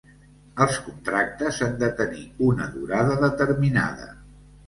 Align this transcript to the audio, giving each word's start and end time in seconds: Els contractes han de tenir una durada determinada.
Els 0.63 0.77
contractes 0.85 1.59
han 1.65 1.75
de 1.83 1.91
tenir 2.01 2.23
una 2.47 2.67
durada 2.79 3.19
determinada. 3.27 4.09